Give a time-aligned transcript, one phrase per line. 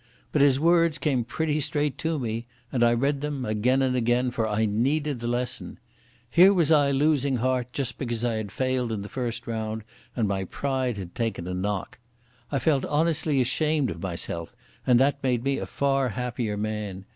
[0.31, 4.31] But his words came pretty straight to me, and I read them again and again,
[4.31, 5.77] for I needed the lesson.
[6.27, 9.83] Here was I losing heart just because I had failed in the first round
[10.15, 11.99] and my pride had taken a knock.
[12.51, 14.55] I felt honestly ashamed of myself,
[14.87, 17.05] and that made me a far happier man.